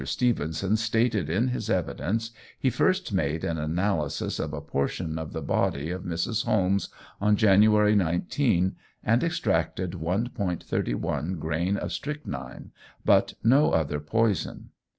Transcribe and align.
Stevenson 0.03 0.77
stated 0.77 1.29
in 1.29 1.49
his 1.49 1.69
evidence, 1.69 2.31
he 2.57 2.71
first 2.71 3.13
made 3.13 3.43
an 3.43 3.59
analysis 3.59 4.39
of 4.39 4.51
a 4.51 4.59
portion 4.59 5.19
of 5.19 5.31
the 5.31 5.43
body 5.43 5.91
of 5.91 6.01
Mrs. 6.05 6.43
Holmes 6.45 6.89
on 7.21 7.35
January 7.35 7.93
19, 7.95 8.75
and 9.03 9.23
extracted 9.23 9.91
1·31 9.91 11.37
grain 11.37 11.77
of 11.77 11.91
strychnine, 11.93 12.71
but 13.05 13.35
no 13.43 13.73
other 13.73 13.99
poison. 13.99 14.71